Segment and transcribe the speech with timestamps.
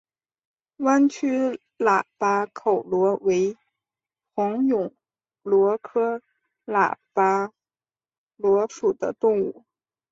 [0.77, 3.55] 弯曲喇叭口螺为
[4.33, 4.91] 虹蛹
[5.43, 6.23] 螺科
[6.65, 7.51] 喇叭
[8.35, 9.63] 螺属的动物。